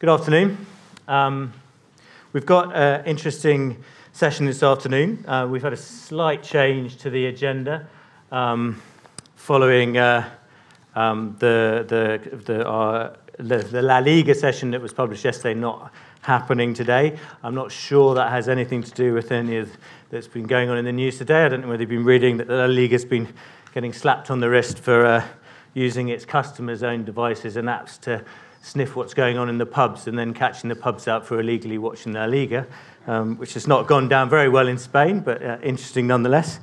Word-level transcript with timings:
Good 0.00 0.10
afternoon. 0.10 0.64
Um, 1.08 1.52
we've 2.32 2.46
got 2.46 2.72
an 2.72 3.04
interesting 3.04 3.82
session 4.12 4.46
this 4.46 4.62
afternoon. 4.62 5.24
Uh, 5.26 5.48
we've 5.50 5.60
had 5.60 5.72
a 5.72 5.76
slight 5.76 6.44
change 6.44 6.98
to 6.98 7.10
the 7.10 7.26
agenda 7.26 7.88
um, 8.30 8.80
following 9.34 9.98
uh, 9.98 10.30
um, 10.94 11.34
the, 11.40 11.84
the, 11.88 12.36
the, 12.36 12.68
uh, 12.68 13.16
the, 13.40 13.82
La 13.82 13.98
Liga 13.98 14.36
session 14.36 14.70
that 14.70 14.80
was 14.80 14.92
published 14.92 15.24
yesterday 15.24 15.58
not 15.58 15.92
happening 16.20 16.74
today. 16.74 17.18
I'm 17.42 17.56
not 17.56 17.72
sure 17.72 18.14
that 18.14 18.30
has 18.30 18.48
anything 18.48 18.84
to 18.84 18.92
do 18.92 19.14
with 19.14 19.32
any 19.32 19.56
of 19.56 19.68
that's 20.10 20.28
been 20.28 20.46
going 20.46 20.68
on 20.70 20.78
in 20.78 20.84
the 20.84 20.92
news 20.92 21.18
today. 21.18 21.44
I 21.44 21.48
don't 21.48 21.62
know 21.62 21.68
whether 21.70 21.82
you've 21.82 21.90
been 21.90 22.04
reading 22.04 22.36
that 22.36 22.48
La 22.48 22.66
Liga's 22.66 23.04
been 23.04 23.26
getting 23.74 23.92
slapped 23.92 24.30
on 24.30 24.38
the 24.38 24.48
wrist 24.48 24.78
for 24.78 25.04
uh, 25.04 25.26
using 25.74 26.08
its 26.08 26.24
customers' 26.24 26.82
own 26.82 27.04
devices 27.04 27.56
and 27.56 27.68
apps 27.68 28.00
to 28.00 28.24
sniff 28.62 28.96
what's 28.96 29.14
going 29.14 29.38
on 29.38 29.48
in 29.48 29.58
the 29.58 29.66
pubs 29.66 30.06
and 30.06 30.18
then 30.18 30.34
catching 30.34 30.68
the 30.68 30.76
pubs 30.76 31.08
out 31.08 31.26
for 31.26 31.40
illegally 31.40 31.78
watching 31.78 32.12
La 32.12 32.24
Liga, 32.24 32.66
um, 33.06 33.36
which 33.36 33.54
has 33.54 33.66
not 33.66 33.86
gone 33.86 34.08
down 34.08 34.28
very 34.28 34.48
well 34.48 34.68
in 34.68 34.78
Spain, 34.78 35.20
but 35.20 35.42
uh, 35.42 35.58
interesting 35.62 36.06
nonetheless. 36.06 36.60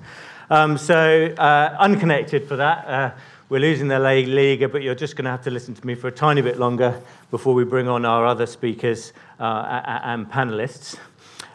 Um, 0.49 0.77
so, 0.77 1.34
uh, 1.38 1.76
unconnected 1.80 2.48
for 2.48 2.55
that, 2.58 2.88
uh, 2.88 3.12
we're 3.49 3.60
losing 3.60 3.88
the 3.88 3.99
La 3.99 4.12
Liga, 4.12 4.68
but 4.68 4.84
you're 4.84 4.96
just 4.96 5.16
going 5.16 5.26
to 5.26 5.32
have 5.32 5.44
to 5.44 5.52
listen 5.52 5.74
to 5.74 5.88
me 5.88 5.96
for 5.96 6.08
a 6.08 6.12
tiny 6.12 6.41
bit 6.41 6.60
longer 6.60 6.99
before 7.32 7.54
we 7.54 7.63
bring 7.63 7.88
on 7.88 8.05
our 8.05 8.26
other 8.26 8.46
speakers 8.46 9.13
uh, 9.40 9.82
and 10.04 10.30
panelists. 10.30 10.98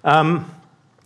Um, 0.03 0.53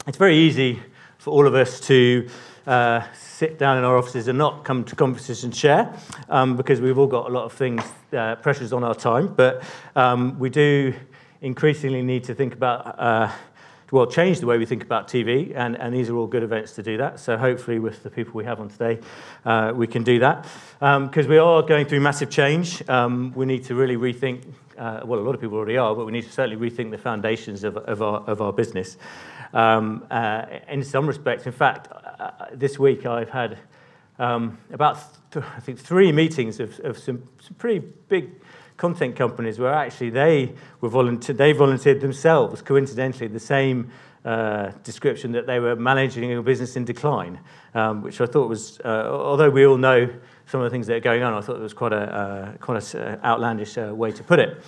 it's 0.07 0.19
very 0.19 0.37
easy 0.37 0.83
for 1.19 1.31
all 1.31 1.47
of 1.47 1.55
us 1.55 1.81
to 1.81 2.29
uh, 2.67 3.03
sit 3.13 3.59
down 3.59 3.79
in 3.79 3.85
our 3.85 3.97
offices 3.97 4.29
and 4.29 4.39
not 4.39 4.65
come 4.65 4.85
to 4.85 4.97
conferences 4.97 5.45
and 5.45 5.55
share 5.55 5.95
um, 6.29 6.57
because 6.57 6.81
we've 6.81 6.99
all 6.99 7.07
got 7.07 7.29
a 7.29 7.33
lot 7.33 7.45
of 7.45 7.53
things, 7.53 7.83
uh, 8.13 8.37
pressures 8.37 8.73
on 8.73 8.83
our 8.83 8.95
time. 8.95 9.29
But 9.35 9.63
um, 9.95 10.39
we 10.39 10.51
do 10.51 10.95
increasingly 11.41 12.03
need 12.03 12.25
to 12.25 12.35
think 12.35 12.55
about, 12.55 12.99
uh, 12.99 13.31
well, 13.91 14.07
change 14.07 14.41
the 14.41 14.47
way 14.47 14.57
we 14.57 14.65
think 14.65 14.83
about 14.83 15.09
TV, 15.09 15.53
and, 15.55 15.77
and 15.77 15.95
these 15.95 16.09
are 16.09 16.17
all 16.17 16.27
good 16.27 16.43
events 16.43 16.73
to 16.73 16.83
do 16.83 16.97
that. 16.97 17.21
So 17.21 17.37
hopefully, 17.37 17.79
with 17.79 18.03
the 18.03 18.11
people 18.11 18.33
we 18.33 18.45
have 18.45 18.61
on 18.61 18.69
today, 18.71 18.99
uh, 19.45 19.73
we 19.75 19.87
can 19.87 20.03
do 20.03 20.19
that. 20.21 20.47
Because 20.81 21.27
um, 21.27 21.31
we 21.31 21.39
are 21.39 21.63
going 21.63 21.87
through 21.87 22.01
massive 22.01 22.31
change, 22.31 22.87
um, 22.89 23.33
we 23.37 23.45
need 23.47 23.65
to 23.65 23.75
really 23.75 23.97
rethink. 23.97 24.43
Uh, 24.77 25.03
well, 25.05 25.21
a 25.21 25.23
lot 25.23 25.35
of 25.35 25.41
people 25.41 25.57
already 25.57 25.77
are, 25.77 25.95
but 25.95 26.07
we 26.07 26.13
need 26.13 26.25
to 26.25 26.33
certainly 26.33 26.71
rethink 26.71 26.91
the 26.91 26.99
foundations 26.99 27.63
of, 27.63 27.77
of, 27.77 28.03
our, 28.03 28.25
of 28.27 28.41
our 28.41 28.53
business. 28.53 28.97
Um, 29.53 30.05
uh, 30.11 30.47
in 30.69 30.83
some 30.83 31.07
respects, 31.07 31.47
in 31.47 31.53
fact, 31.53 31.87
uh, 32.25 32.47
this 32.53 32.79
week 32.79 33.05
I've 33.05 33.31
had 33.31 33.59
um, 34.19 34.59
about, 34.73 34.99
th- 35.31 35.45
I 35.57 35.61
think, 35.61 35.79
three 35.79 36.13
meetings 36.13 36.61
of, 36.61 36.79
of 36.81 36.99
some, 36.99 37.23
some, 37.41 37.55
pretty 37.57 37.81
big 38.09 38.31
content 38.77 39.17
companies 39.17 39.59
where 39.59 39.75
actually 39.75 40.11
they 40.11 40.55
were 40.81 40.89
volunteer- 40.89 41.35
they 41.35 41.53
volunteered 41.53 42.01
themselves, 42.01 42.63
coincidentally, 42.63 43.27
the 43.27 43.41
same 43.41 43.91
uh, 44.25 44.71
description 44.83 45.33
that 45.33 45.47
they 45.47 45.59
were 45.61 45.77
managing 45.77 46.33
a 46.33 46.43
business 46.43 46.77
in 46.77 46.85
decline, 46.85 47.39
um, 47.75 48.03
which 48.03 48.21
I 48.21 48.27
thought 48.27 48.49
was, 48.49 48.81
uh, 48.81 49.09
although 49.11 49.51
we 49.51 49.67
all 49.67 49.77
know 49.77 50.09
some 50.47 50.61
of 50.61 50.65
the 50.65 50.71
things 50.71 50.87
that 50.87 50.97
are 50.97 51.01
going 51.01 51.23
on, 51.23 51.35
I 51.35 51.41
thought 51.41 51.57
it 51.57 51.63
was 51.63 51.75
quite 51.75 51.93
a 51.93 51.97
uh, 51.97 52.53
quite 52.59 52.95
a 52.95 53.19
uh, 53.23 53.27
outlandish 53.27 53.77
uh, 53.77 53.95
way 53.95 54.13
to 54.13 54.23
put 54.23 54.39
it. 54.39 54.63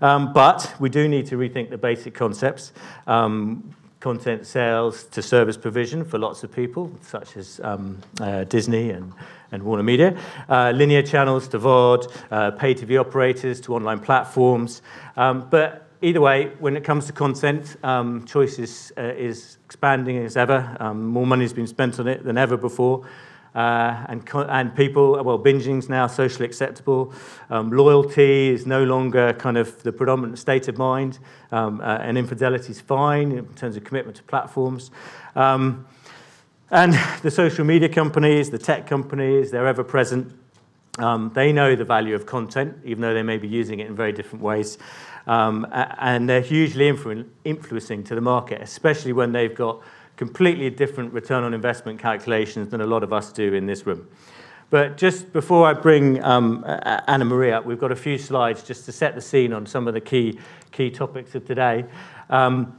Um, 0.00 0.32
but 0.32 0.74
we 0.78 0.88
do 0.88 1.08
need 1.08 1.26
to 1.26 1.36
rethink 1.36 1.70
the 1.70 1.78
basic 1.78 2.14
concepts. 2.14 2.72
Um, 3.06 3.74
content 4.02 4.44
sales 4.44 5.04
to 5.04 5.22
service 5.22 5.56
provision 5.56 6.04
for 6.04 6.18
lots 6.18 6.42
of 6.42 6.50
people, 6.50 6.90
such 7.02 7.36
as 7.36 7.60
um, 7.62 7.96
uh, 8.20 8.42
Disney 8.42 8.90
and, 8.90 9.12
and 9.52 9.62
Warner 9.62 9.84
Media, 9.84 10.18
uh, 10.48 10.72
linear 10.74 11.02
channels 11.02 11.46
to 11.48 11.58
VOD, 11.60 12.12
uh, 12.32 12.50
pay 12.50 12.74
TV 12.74 12.98
operators 12.98 13.60
to 13.60 13.76
online 13.76 14.00
platforms. 14.00 14.82
Um, 15.16 15.46
but 15.48 15.88
either 16.00 16.20
way, 16.20 16.50
when 16.58 16.76
it 16.76 16.82
comes 16.82 17.06
to 17.06 17.12
content, 17.12 17.76
um, 17.84 18.24
choice 18.24 18.58
is, 18.58 18.92
uh, 18.98 19.02
expanding 19.02 20.18
as 20.18 20.36
ever. 20.36 20.76
Um, 20.80 21.06
more 21.06 21.26
money 21.26 21.44
has 21.44 21.52
been 21.52 21.68
spent 21.68 22.00
on 22.00 22.08
it 22.08 22.24
than 22.24 22.36
ever 22.36 22.56
before. 22.56 23.06
Uh, 23.54 24.06
and, 24.08 24.26
and 24.48 24.74
people, 24.74 25.22
well, 25.22 25.38
binging's 25.38 25.88
now 25.88 26.06
socially 26.06 26.46
acceptable. 26.46 27.12
Um, 27.50 27.70
loyalty 27.70 28.48
is 28.48 28.66
no 28.66 28.84
longer 28.84 29.34
kind 29.34 29.58
of 29.58 29.82
the 29.82 29.92
predominant 29.92 30.38
state 30.38 30.68
of 30.68 30.78
mind, 30.78 31.18
um, 31.50 31.80
uh, 31.80 31.98
and 32.00 32.16
infidelity 32.16 32.70
is 32.70 32.80
fine 32.80 33.32
in 33.32 33.46
terms 33.54 33.76
of 33.76 33.84
commitment 33.84 34.16
to 34.16 34.22
platforms. 34.22 34.90
Um, 35.36 35.86
and 36.70 36.94
the 37.22 37.30
social 37.30 37.66
media 37.66 37.90
companies, 37.90 38.48
the 38.48 38.58
tech 38.58 38.86
companies, 38.86 39.50
they're 39.50 39.66
ever 39.66 39.84
present. 39.84 40.32
Um, 40.98 41.30
they 41.34 41.52
know 41.52 41.76
the 41.76 41.84
value 41.84 42.14
of 42.14 42.24
content, 42.24 42.78
even 42.84 43.02
though 43.02 43.12
they 43.12 43.22
may 43.22 43.36
be 43.36 43.48
using 43.48 43.80
it 43.80 43.86
in 43.86 43.94
very 43.94 44.12
different 44.12 44.42
ways. 44.42 44.78
Um, 45.26 45.66
and 45.70 46.28
they're 46.28 46.40
hugely 46.40 46.90
influ- 46.90 47.28
influencing 47.44 48.04
to 48.04 48.14
the 48.14 48.20
market, 48.22 48.62
especially 48.62 49.12
when 49.12 49.32
they've 49.32 49.54
got 49.54 49.82
completely 50.16 50.70
different 50.70 51.12
return 51.12 51.44
on 51.44 51.54
investment 51.54 51.98
calculations 51.98 52.68
than 52.68 52.80
a 52.80 52.86
lot 52.86 53.02
of 53.02 53.12
us 53.12 53.32
do 53.32 53.54
in 53.54 53.66
this 53.66 53.86
room. 53.86 54.08
But 54.70 54.96
just 54.96 55.32
before 55.34 55.66
I 55.66 55.74
bring 55.74 56.24
um, 56.24 56.64
Anna 56.66 57.26
Maria 57.26 57.58
up, 57.58 57.66
we've 57.66 57.78
got 57.78 57.92
a 57.92 57.96
few 57.96 58.16
slides 58.16 58.62
just 58.62 58.86
to 58.86 58.92
set 58.92 59.14
the 59.14 59.20
scene 59.20 59.52
on 59.52 59.66
some 59.66 59.86
of 59.86 59.92
the 59.92 60.00
key, 60.00 60.38
key 60.70 60.90
topics 60.90 61.34
of 61.34 61.44
today. 61.44 61.84
Um, 62.30 62.78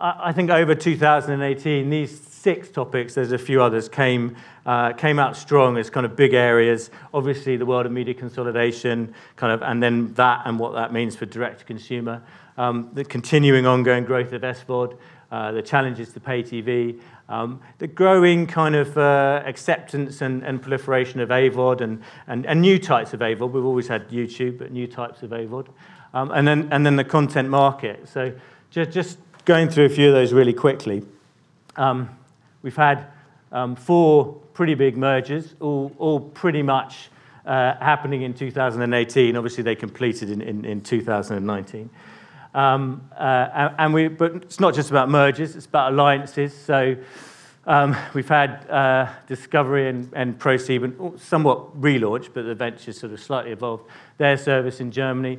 I, 0.00 0.32
think 0.32 0.50
over 0.50 0.74
2018, 0.74 1.88
these 1.88 2.20
six 2.20 2.68
topics, 2.68 3.14
there's 3.14 3.32
a 3.32 3.38
few 3.38 3.62
others, 3.62 3.88
came, 3.88 4.36
uh, 4.66 4.92
came 4.92 5.18
out 5.18 5.36
strong 5.36 5.78
as 5.78 5.88
kind 5.88 6.04
of 6.04 6.16
big 6.16 6.34
areas. 6.34 6.90
Obviously, 7.14 7.56
the 7.56 7.64
world 7.64 7.86
of 7.86 7.92
media 7.92 8.12
consolidation, 8.12 9.14
kind 9.36 9.52
of, 9.52 9.62
and 9.62 9.82
then 9.82 10.12
that 10.14 10.42
and 10.44 10.58
what 10.58 10.74
that 10.74 10.92
means 10.92 11.16
for 11.16 11.24
direct 11.24 11.60
to 11.60 11.64
consumer. 11.64 12.22
Um, 12.58 12.90
the 12.92 13.04
continuing 13.04 13.66
ongoing 13.66 14.04
growth 14.04 14.32
of 14.32 14.42
SVOD, 14.42 14.98
uh, 15.30 15.52
the 15.52 15.62
challenges 15.62 16.12
to 16.12 16.20
pay 16.20 16.42
TV, 16.42 17.00
um, 17.28 17.60
the 17.78 17.86
growing 17.86 18.46
kind 18.46 18.76
of 18.76 18.96
uh, 18.96 19.42
acceptance 19.44 20.22
and, 20.22 20.44
and, 20.44 20.62
proliferation 20.62 21.18
of 21.18 21.30
AVOD 21.30 21.80
and, 21.80 22.02
and, 22.28 22.46
and, 22.46 22.60
new 22.60 22.78
types 22.78 23.12
of 23.12 23.20
AVOD. 23.20 23.50
We've 23.50 23.64
always 23.64 23.88
had 23.88 24.08
YouTube, 24.08 24.58
but 24.58 24.70
new 24.70 24.86
types 24.86 25.24
of 25.24 25.30
AVOD. 25.30 25.66
Um, 26.14 26.30
and, 26.30 26.46
then, 26.46 26.68
and 26.70 26.86
then 26.86 26.94
the 26.94 27.04
content 27.04 27.48
market. 27.48 28.08
So 28.08 28.32
just, 28.70 28.92
just 28.92 29.18
going 29.44 29.68
through 29.68 29.86
a 29.86 29.88
few 29.88 30.06
of 30.06 30.14
those 30.14 30.32
really 30.32 30.52
quickly. 30.52 31.02
Um, 31.74 32.08
we've 32.62 32.76
had 32.76 33.06
um, 33.50 33.74
four 33.74 34.34
pretty 34.54 34.74
big 34.74 34.96
mergers, 34.96 35.54
all, 35.60 35.92
all 35.98 36.20
pretty 36.20 36.62
much 36.62 37.10
uh, 37.44 37.74
happening 37.78 38.22
in 38.22 38.34
2018. 38.34 39.36
Obviously, 39.36 39.62
they 39.62 39.74
completed 39.74 40.30
in, 40.30 40.40
in, 40.40 40.64
in 40.64 40.80
2019. 40.80 41.90
Um, 42.56 43.10
uh, 43.14 43.68
and 43.76 43.92
we, 43.92 44.08
but 44.08 44.34
it's 44.36 44.60
not 44.60 44.74
just 44.74 44.88
about 44.88 45.10
mergers, 45.10 45.54
it's 45.56 45.66
about 45.66 45.92
alliances. 45.92 46.56
So 46.56 46.96
um, 47.66 47.94
we've 48.14 48.28
had 48.28 48.66
uh, 48.70 49.12
Discovery 49.26 49.90
and, 49.90 50.10
and 50.14 50.38
ProSieben 50.38 51.20
somewhat 51.20 51.78
relaunched, 51.78 52.30
but 52.32 52.46
the 52.46 52.54
ventures 52.54 52.98
sort 52.98 53.12
of 53.12 53.20
slightly 53.20 53.52
evolved 53.52 53.84
their 54.16 54.38
service 54.38 54.80
in 54.80 54.90
Germany. 54.90 55.38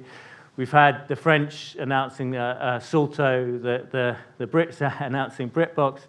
We've 0.58 0.72
had 0.72 1.08
the 1.08 1.16
French 1.16 1.76
announcing 1.80 2.36
uh, 2.36 2.58
uh, 2.62 2.80
Salto, 2.80 3.58
the, 3.58 3.88
the, 3.90 4.18
the 4.38 4.46
Brits 4.46 4.80
announcing 5.02 5.50
BritBox. 5.50 6.02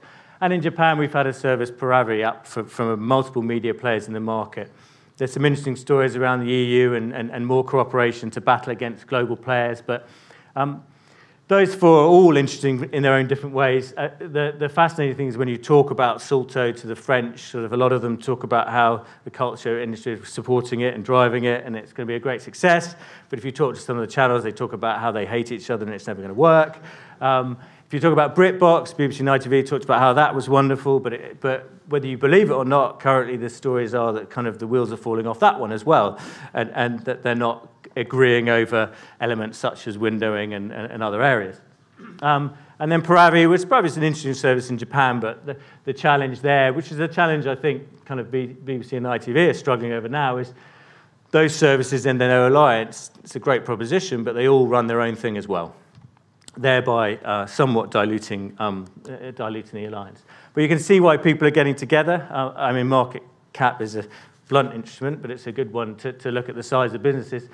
And 0.43 0.53
in 0.53 0.61
Japan, 0.61 0.99
we've 0.99 1.13
had 1.13 1.27
a 1.27 1.33
service, 1.33 1.71
Paravi, 1.71 2.23
up 2.23 2.47
for, 2.47 2.65
from 2.65 3.03
multiple 3.03 3.43
media 3.43 3.73
players 3.73 4.09
in 4.09 4.13
the 4.13 4.21
market. 4.21 4.71
There's 5.17 5.33
some 5.33 5.47
interesting 5.47 5.75
stories 5.75 6.17
around 6.17 6.45
the 6.45 6.53
EU 6.53 6.93
and, 6.93 7.15
and, 7.15 7.31
and 7.31 7.47
more 7.47 7.65
cooperation 7.65 8.31
to 8.33 8.43
battle 8.43 8.73
against 8.73 9.07
global 9.07 9.37
players. 9.37 9.81
But 9.81 10.07
um, 10.55 10.85
those 11.49 11.75
four 11.75 12.03
are 12.03 12.07
all 12.07 12.37
interesting 12.37 12.91
in 12.93 13.03
their 13.03 13.15
own 13.15 13.27
different 13.27 13.55
ways. 13.55 13.95
Uh, 13.97 14.11
the, 14.19 14.55
the, 14.59 14.69
fascinating 14.69 15.17
thing 15.17 15.29
is 15.29 15.39
when 15.39 15.49
you 15.49 15.57
talk 15.57 15.91
about 15.91 16.21
Salto 16.21 16.73
to 16.73 16.87
the 16.87 16.95
French, 16.95 17.41
sort 17.41 17.65
of 17.65 17.73
a 17.73 17.77
lot 17.77 17.91
of 17.91 18.03
them 18.03 18.19
talk 18.19 18.45
about 18.45 18.69
how 18.69 19.07
the 19.25 19.31
culture 19.31 19.81
industry 19.81 20.13
is 20.13 20.29
supporting 20.29 20.83
it 20.83 20.93
and 20.95 21.03
driving 21.03 21.45
it, 21.45 21.65
and 21.65 21.75
it's 21.75 21.95
going 21.95 22.07
to 22.07 22.11
be 22.11 22.17
a 22.17 22.21
great 22.21 22.43
success. 22.43 22.95
But 23.31 23.39
if 23.39 23.47
you 23.47 23.51
talk 23.51 23.75
to 23.75 23.81
some 23.81 23.97
of 23.97 24.07
the 24.07 24.13
channels, 24.13 24.45
they 24.45 24.53
talk 24.53 24.75
about 24.75 25.01
how 25.01 25.11
they 25.11 25.25
hate 25.25 25.51
each 25.51 25.71
other 25.71 25.87
and 25.87 25.95
it's 25.95 26.07
never 26.07 26.21
going 26.21 26.29
to 26.29 26.39
work. 26.39 26.81
Um, 27.23 27.57
if 27.87 27.95
you 27.95 28.01
talk 28.01 28.13
about 28.13 28.37
BritBox, 28.37 28.95
BBC 28.95 29.21
and 29.21 29.29
ITV 29.29 29.67
talked 29.67 29.85
about 29.85 30.01
how 30.01 30.13
that 30.13 30.35
was 30.35 30.51
wonderful, 30.51 31.01
but, 31.01 31.15
it, 31.15 31.41
but 31.41 31.71
whether 31.87 32.07
you 32.07 32.19
believe 32.19 32.51
it 32.51 32.53
or 32.53 32.67
not, 32.67 33.01
currently 33.01 33.39
the 33.39 33.49
stories 33.49 33.95
are 33.95 34.13
that 34.13 34.29
kind 34.29 34.47
of 34.47 34.59
the 34.59 34.67
wheels 34.67 34.93
are 34.93 34.99
falling 34.99 35.27
off 35.27 35.41
that 35.41 35.59
one 35.59 35.73
as 35.73 35.87
well, 35.87 36.21
and, 36.53 36.71
and 36.75 37.01
that 37.07 37.23
they're 37.23 37.35
not 37.35 37.78
agreeing 37.99 38.49
over 38.49 38.93
elements 39.21 39.59
such 39.59 39.87
as 39.87 39.99
windowing 39.99 40.55
and, 40.55 40.73
and, 40.73 40.93
and 40.93 41.03
other 41.03 41.23
areas. 41.23 41.61
Um, 42.23 42.55
and 42.79 42.93
then 42.93 43.03
Paravi, 43.03 43.51
which 43.51 43.69
probably 43.69 43.89
is 43.91 43.97
an 43.97 44.05
interesting 44.05 44.35
service 44.35 44.71
in 44.71 44.79
Japan, 44.79 45.19
but 45.19 45.45
the, 45.45 45.57
the 45.85 45.93
challenge 45.93 46.41
there, 46.41 46.73
which 46.73 46.93
is 46.93 46.99
a 47.01 47.09
challenge 47.09 47.47
I 47.47 47.57
think 47.57 48.05
kind 48.05 48.21
of 48.21 48.29
BBC 48.29 48.93
and 48.93 49.07
ITV 49.07 49.51
are 49.51 49.55
struggling 49.55 49.93
over 49.93 50.09
now, 50.09 50.37
is 50.37 50.55
those 51.31 51.55
services 51.55 52.07
in 52.07 52.19
their 52.19 52.47
alliance, 52.47 53.11
it's 53.23 53.37
a 53.37 53.41
great 53.41 53.65
proposition, 53.65 54.23
but 54.23 54.35
they 54.35 54.49
all 54.49 54.67
run 54.67 54.87
their 54.87 55.01
own 55.01 55.17
thing 55.17 55.37
as 55.37 55.49
well, 55.49 55.75
thereby 56.57 57.17
uh, 57.17 57.47
somewhat 57.47 57.91
diluting, 57.91 58.55
um, 58.59 58.87
uh, 59.09 59.33
diluting 59.33 59.83
the 59.83 59.87
alliance. 59.87 60.23
But 60.55 60.63
you 60.63 60.69
can 60.69 60.79
see 60.79 61.01
why 61.01 61.17
people 61.17 61.47
are 61.49 61.53
getting 61.53 61.75
together. 61.75 62.27
Uh, 62.31 62.53
I 62.57 62.73
mean, 62.73 62.89
market 62.89 63.23
cap 63.53 63.83
is 63.83 63.97
a 63.97 64.05
blunt 64.49 64.73
instrument, 64.73 65.21
but 65.21 65.31
it's 65.31 65.47
a 65.47 65.53
good 65.53 65.73
one 65.73 65.97
to, 65.97 66.13
to 66.13 66.31
look 66.31 66.49
at 66.49 66.55
the 66.55 66.63
size 66.63 66.95
of 66.95 67.03
businesses 67.03 67.49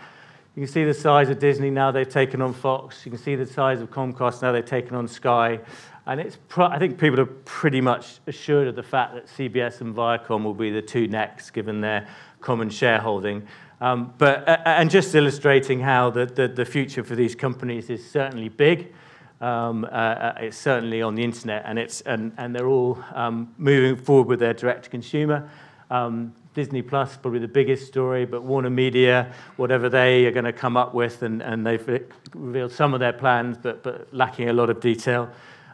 You 0.57 0.63
can 0.63 0.73
see 0.73 0.85
the 0.85 0.95
size 0.95 1.31
of 1.31 1.41
Disney 1.41 1.69
now 1.71 1.91
they've 1.91 2.09
taken 2.09 2.41
on 2.41 2.53
Fox. 2.53 3.05
You 3.05 3.11
can 3.11 3.19
see 3.19 3.35
the 3.35 3.47
size 3.47 3.81
of 3.81 3.91
Comcast 3.91 4.41
now 4.41 4.53
they've 4.53 4.65
taken 4.65 4.95
on 4.95 5.09
Sky. 5.09 5.59
And 6.07 6.21
it's 6.21 6.39
I 6.57 6.79
think 6.79 6.97
people 6.97 7.19
are 7.19 7.27
pretty 7.27 7.81
much 7.81 8.21
assured 8.29 8.69
of 8.69 8.77
the 8.77 8.83
fact 8.83 9.15
that 9.15 9.27
CBS 9.27 9.81
and 9.81 9.93
Viacom 9.95 10.45
will 10.45 10.55
be 10.55 10.71
the 10.71 10.83
two 10.83 11.09
next, 11.09 11.51
given 11.51 11.81
their 11.81 12.07
common 12.41 12.71
shareholding. 12.71 13.49
Um, 13.81 14.15
but 14.17 14.49
uh, 14.49 14.59
and 14.65 14.91
just 14.91 15.13
illustrating 15.17 15.81
how 15.81 16.11
the, 16.11 16.27
the, 16.27 16.47
the, 16.47 16.65
future 16.65 17.03
for 17.03 17.17
these 17.17 17.35
companies 17.35 17.91
is 17.91 18.09
certainly 18.09 18.49
big. 18.49 18.95
Um, 19.41 19.85
uh, 19.85 19.89
uh, 19.89 20.35
it's 20.41 20.57
certainly 20.57 21.03
on 21.03 21.17
the 21.17 21.25
internet, 21.25 21.65
and 21.67 21.79
it's 21.79 22.01
and, 22.03 22.33
and 22.39 22.55
they're 22.55 22.69
all 22.69 23.03
um, 23.13 23.53
moving 23.59 23.97
forward 23.97 24.29
with 24.29 24.39
their 24.39 24.55
direct 24.55 24.85
to 24.85 24.91
consumer. 24.91 25.51
Um, 25.91 26.35
Disney 26.55 26.83
Plus, 26.83 27.17
probably 27.17 27.41
the 27.41 27.49
biggest 27.49 27.89
story, 27.89 28.25
but 28.25 28.43
Warner 28.43 28.71
Media, 28.71 29.33
whatever 29.57 29.89
they 29.89 30.25
are 30.27 30.31
going 30.31 30.45
to 30.45 30.53
come 30.53 30.77
up 30.77 30.95
with, 30.95 31.23
and, 31.23 31.43
and 31.43 31.67
they've 31.67 32.07
revealed 32.33 32.71
some 32.71 32.95
of 32.95 33.01
their 33.01 33.13
plans, 33.13 33.57
but, 33.61 33.83
but 33.83 34.13
lacking 34.15 34.49
a 34.49 34.53
lot 34.53 34.71
of 34.71 34.81
detail 34.81 35.29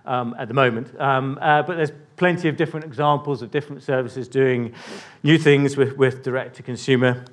um, 0.06 0.34
at 0.38 0.48
the 0.48 0.54
moment. 0.54 0.98
Um, 0.98 1.38
uh, 1.40 1.62
but 1.62 1.76
there's 1.76 1.92
plenty 2.16 2.48
of 2.48 2.56
different 2.56 2.86
examples 2.86 3.42
of 3.42 3.50
different 3.50 3.82
services 3.82 4.26
doing 4.26 4.72
new 5.22 5.36
things 5.36 5.76
with, 5.76 5.96
with 5.98 6.22
direct 6.22 6.56
to 6.56 6.62
consumer. 6.62 7.24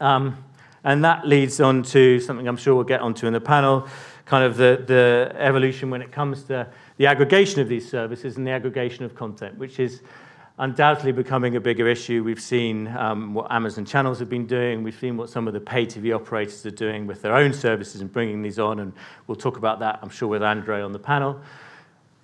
Um, 0.00 0.42
and 0.82 1.04
that 1.04 1.28
leads 1.28 1.60
on 1.60 1.82
to 1.82 2.18
something 2.18 2.48
I'm 2.48 2.56
sure 2.56 2.74
we'll 2.74 2.84
get 2.84 3.02
onto 3.02 3.26
in 3.26 3.34
the 3.34 3.40
panel 3.40 3.86
kind 4.30 4.44
of 4.44 4.56
the, 4.56 4.84
the 4.86 5.34
evolution 5.38 5.90
when 5.90 6.00
it 6.00 6.12
comes 6.12 6.44
to 6.44 6.64
the 6.98 7.06
aggregation 7.06 7.60
of 7.60 7.68
these 7.68 7.90
services 7.90 8.36
and 8.36 8.46
the 8.46 8.52
aggregation 8.52 9.04
of 9.04 9.12
content, 9.16 9.58
which 9.58 9.80
is 9.80 10.02
undoubtedly 10.60 11.10
becoming 11.10 11.56
a 11.56 11.60
bigger 11.60 11.88
issue. 11.88 12.22
We've 12.22 12.40
seen 12.40 12.86
um, 12.88 13.32
what 13.32 13.50
Amazon 13.50 13.86
channels 13.86 14.18
have 14.18 14.28
been 14.28 14.46
doing. 14.46 14.82
We've 14.82 14.98
seen 14.98 15.16
what 15.16 15.30
some 15.30 15.48
of 15.48 15.54
the 15.54 15.60
pay 15.60 15.86
TV 15.86 16.14
operators 16.14 16.64
are 16.66 16.70
doing 16.70 17.06
with 17.06 17.22
their 17.22 17.34
own 17.34 17.54
services 17.54 18.02
and 18.02 18.12
bringing 18.12 18.42
these 18.42 18.58
on. 18.58 18.78
And 18.78 18.92
we'll 19.26 19.36
talk 19.36 19.56
about 19.56 19.80
that, 19.80 19.98
I'm 20.02 20.10
sure, 20.10 20.28
with 20.28 20.42
Andre 20.42 20.82
on 20.82 20.92
the 20.92 20.98
panel. 20.98 21.40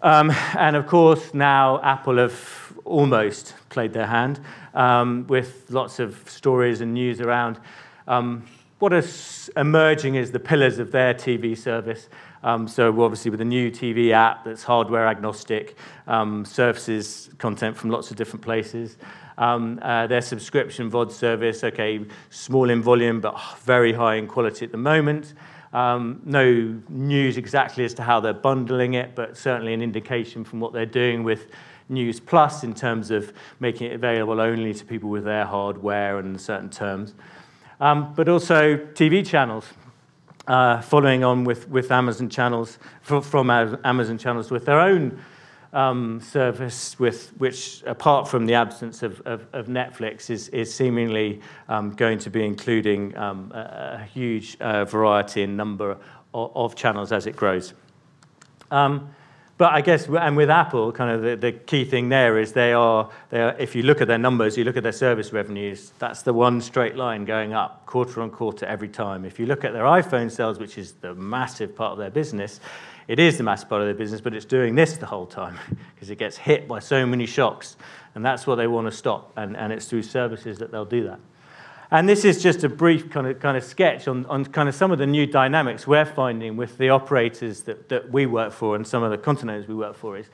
Um, 0.02 0.30
and 0.54 0.76
of 0.76 0.86
course, 0.86 1.32
now 1.32 1.80
Apple 1.80 2.18
have 2.18 2.78
almost 2.84 3.54
played 3.70 3.94
their 3.94 4.06
hand 4.06 4.38
um, 4.74 5.26
with 5.28 5.70
lots 5.70 5.98
of 5.98 6.28
stories 6.28 6.82
and 6.82 6.92
news 6.92 7.22
around 7.22 7.58
um, 8.06 8.44
what 8.80 8.92
is 8.92 9.50
emerging 9.56 10.18
as 10.18 10.30
the 10.30 10.38
pillars 10.38 10.78
of 10.78 10.92
their 10.92 11.14
TV 11.14 11.56
service. 11.56 12.10
Um, 12.46 12.68
so 12.68 13.02
obviously 13.02 13.32
with 13.32 13.40
a 13.40 13.44
new 13.44 13.72
TV 13.72 14.12
app 14.12 14.44
that's 14.44 14.62
hardware 14.62 15.08
agnostic, 15.08 15.76
um, 16.06 16.44
surfaces 16.44 17.28
content 17.38 17.76
from 17.76 17.90
lots 17.90 18.12
of 18.12 18.16
different 18.16 18.40
places. 18.40 18.98
Um, 19.36 19.80
uh, 19.82 20.06
their 20.06 20.20
subscription 20.20 20.88
VOD 20.88 21.10
service, 21.10 21.64
okay, 21.64 22.06
small 22.30 22.70
in 22.70 22.82
volume 22.82 23.20
but 23.20 23.36
very 23.64 23.92
high 23.92 24.14
in 24.14 24.28
quality 24.28 24.64
at 24.64 24.70
the 24.70 24.78
moment. 24.78 25.34
Um, 25.72 26.22
no 26.24 26.80
news 26.88 27.36
exactly 27.36 27.84
as 27.84 27.94
to 27.94 28.04
how 28.04 28.20
they're 28.20 28.32
bundling 28.32 28.94
it, 28.94 29.16
but 29.16 29.36
certainly 29.36 29.74
an 29.74 29.82
indication 29.82 30.44
from 30.44 30.60
what 30.60 30.72
they're 30.72 30.86
doing 30.86 31.24
with 31.24 31.48
News 31.88 32.20
Plus 32.20 32.62
in 32.62 32.74
terms 32.74 33.10
of 33.10 33.32
making 33.58 33.88
it 33.88 33.94
available 33.94 34.40
only 34.40 34.72
to 34.72 34.84
people 34.84 35.10
with 35.10 35.24
their 35.24 35.46
hardware 35.46 36.18
and 36.18 36.40
certain 36.40 36.70
terms. 36.70 37.14
Um, 37.80 38.14
but 38.14 38.28
also 38.28 38.76
TV 38.76 39.26
channels 39.26 39.66
uh, 40.46 40.80
following 40.80 41.24
on 41.24 41.44
with, 41.44 41.68
with 41.68 41.90
Amazon 41.90 42.28
channels, 42.28 42.78
from, 43.02 43.50
Amazon 43.84 44.18
channels 44.18 44.50
with 44.50 44.64
their 44.64 44.80
own 44.80 45.18
um, 45.72 46.20
service, 46.20 46.98
with, 46.98 47.32
which, 47.38 47.82
apart 47.86 48.28
from 48.28 48.46
the 48.46 48.54
absence 48.54 49.02
of, 49.02 49.20
of, 49.26 49.46
of 49.52 49.66
Netflix, 49.66 50.30
is, 50.30 50.48
is 50.48 50.72
seemingly 50.72 51.40
um, 51.68 51.90
going 51.90 52.18
to 52.18 52.30
be 52.30 52.44
including 52.44 53.16
um, 53.16 53.52
a, 53.52 53.98
a, 54.00 54.04
huge 54.04 54.56
uh, 54.60 54.84
variety 54.84 55.42
and 55.42 55.56
number 55.56 55.98
of, 56.32 56.50
of, 56.56 56.74
channels 56.76 57.12
as 57.12 57.26
it 57.26 57.36
grows. 57.36 57.74
But 59.58 59.72
I 59.72 59.80
guess, 59.80 60.06
and 60.06 60.36
with 60.36 60.50
Apple, 60.50 60.92
kind 60.92 61.10
of 61.10 61.22
the, 61.22 61.36
the 61.36 61.52
key 61.52 61.86
thing 61.86 62.10
there 62.10 62.38
is 62.38 62.52
they 62.52 62.74
are, 62.74 63.10
they 63.30 63.40
are, 63.40 63.56
if 63.58 63.74
you 63.74 63.82
look 63.82 64.02
at 64.02 64.08
their 64.08 64.18
numbers, 64.18 64.58
you 64.58 64.64
look 64.64 64.76
at 64.76 64.82
their 64.82 64.92
service 64.92 65.32
revenues, 65.32 65.92
that's 65.98 66.22
the 66.22 66.34
one 66.34 66.60
straight 66.60 66.94
line 66.94 67.24
going 67.24 67.54
up 67.54 67.86
quarter 67.86 68.20
on 68.20 68.30
quarter 68.30 68.66
every 68.66 68.88
time. 68.88 69.24
If 69.24 69.38
you 69.38 69.46
look 69.46 69.64
at 69.64 69.72
their 69.72 69.84
iPhone 69.84 70.30
sales, 70.30 70.58
which 70.58 70.76
is 70.76 70.92
the 71.00 71.14
massive 71.14 71.74
part 71.74 71.92
of 71.92 71.98
their 71.98 72.10
business, 72.10 72.60
it 73.08 73.18
is 73.18 73.38
the 73.38 73.44
massive 73.44 73.70
part 73.70 73.80
of 73.80 73.86
their 73.86 73.94
business, 73.94 74.20
but 74.20 74.34
it's 74.34 74.44
doing 74.44 74.74
this 74.74 74.98
the 74.98 75.06
whole 75.06 75.26
time 75.26 75.58
because 75.94 76.10
it 76.10 76.16
gets 76.16 76.36
hit 76.36 76.68
by 76.68 76.78
so 76.78 77.06
many 77.06 77.24
shocks. 77.24 77.76
And 78.14 78.24
that's 78.24 78.46
what 78.46 78.56
they 78.56 78.66
want 78.66 78.86
to 78.88 78.92
stop. 78.92 79.32
And, 79.36 79.56
and 79.56 79.72
it's 79.72 79.86
through 79.86 80.02
services 80.02 80.58
that 80.58 80.70
they'll 80.70 80.84
do 80.84 81.04
that. 81.04 81.20
And 81.90 82.08
this 82.08 82.24
is 82.24 82.42
just 82.42 82.64
a 82.64 82.68
brief 82.68 83.10
kind 83.10 83.26
of, 83.26 83.38
kind 83.38 83.56
of 83.56 83.62
sketch 83.62 84.08
on, 84.08 84.26
on 84.26 84.44
kind 84.46 84.68
of 84.68 84.74
some 84.74 84.90
of 84.90 84.98
the 84.98 85.06
new 85.06 85.26
dynamics 85.26 85.86
we're 85.86 86.04
finding 86.04 86.56
with 86.56 86.78
the 86.78 86.90
operators 86.90 87.62
that, 87.62 87.88
that 87.90 88.10
we 88.10 88.26
work 88.26 88.52
for 88.52 88.74
and 88.74 88.86
some 88.86 89.02
of 89.02 89.10
the 89.10 89.18
content 89.18 89.68
we 89.68 89.74
work 89.74 89.96
for. 89.96 90.16
Is, 90.16 90.26